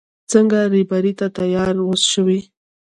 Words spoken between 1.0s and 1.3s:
ته